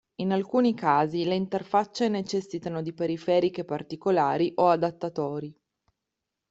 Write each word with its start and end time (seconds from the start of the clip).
In 0.15 0.31
alcuni 0.31 0.73
casi 0.73 1.25
le 1.25 1.35
interfacce 1.35 2.07
necessitano 2.09 2.81
di 2.81 2.91
periferiche 2.91 3.63
particolari 3.63 4.51
o 4.55 4.67
adattatori. 4.69 5.55